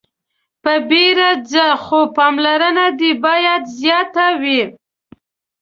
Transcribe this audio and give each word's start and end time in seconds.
په 0.63 0.73
بيړه 0.89 1.29
ځه 1.51 1.65
خو 1.83 1.99
پاملرنه 2.15 2.85
دې 2.99 3.11
باید 3.25 3.61
زياته 3.79 4.25
وي. 4.41 4.61